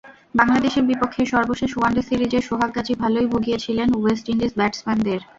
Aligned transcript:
বাংলাদেশের 0.35 0.87
বিপক্ষে 0.89 1.23
সর্বশেষ 1.33 1.71
ওয়ানডে 1.75 2.01
সিরিজে 2.01 2.39
সোহাগ 2.41 2.71
গাজী 2.75 2.93
ভালোই 3.01 3.27
ভুগিয়েছিলেন 3.31 3.87
ওয়েস্ট 3.93 4.25
ইন্ডিজ 4.29 4.51
ব্যাটসম্যানদের। 4.59 5.19